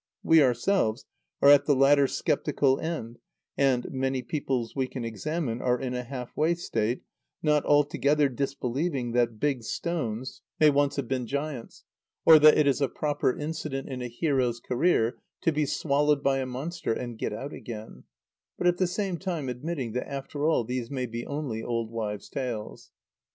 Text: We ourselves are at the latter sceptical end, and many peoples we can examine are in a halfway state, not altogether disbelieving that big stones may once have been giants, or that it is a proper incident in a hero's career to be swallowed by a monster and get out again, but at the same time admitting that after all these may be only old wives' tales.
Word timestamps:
We 0.23 0.41
ourselves 0.41 1.05
are 1.43 1.49
at 1.49 1.65
the 1.65 1.75
latter 1.75 2.07
sceptical 2.07 2.79
end, 2.79 3.19
and 3.55 3.85
many 3.91 4.23
peoples 4.23 4.75
we 4.75 4.87
can 4.87 5.05
examine 5.05 5.61
are 5.61 5.79
in 5.79 5.93
a 5.93 6.01
halfway 6.01 6.55
state, 6.55 7.03
not 7.43 7.63
altogether 7.65 8.27
disbelieving 8.27 9.11
that 9.11 9.39
big 9.39 9.61
stones 9.61 10.41
may 10.59 10.71
once 10.71 10.95
have 10.95 11.07
been 11.07 11.27
giants, 11.27 11.83
or 12.25 12.39
that 12.39 12.57
it 12.57 12.65
is 12.65 12.81
a 12.81 12.89
proper 12.89 13.37
incident 13.37 13.89
in 13.89 14.01
a 14.01 14.07
hero's 14.07 14.59
career 14.59 15.19
to 15.41 15.51
be 15.51 15.67
swallowed 15.67 16.23
by 16.23 16.39
a 16.39 16.47
monster 16.47 16.93
and 16.93 17.19
get 17.19 17.31
out 17.31 17.53
again, 17.53 18.05
but 18.57 18.65
at 18.65 18.77
the 18.77 18.87
same 18.87 19.19
time 19.19 19.49
admitting 19.49 19.91
that 19.91 20.09
after 20.09 20.47
all 20.49 20.63
these 20.63 20.89
may 20.89 21.05
be 21.05 21.27
only 21.27 21.61
old 21.61 21.91
wives' 21.91 22.27
tales. 22.27 22.89